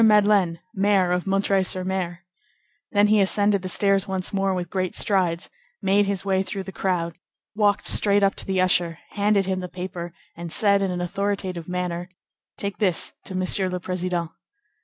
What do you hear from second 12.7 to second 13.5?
this to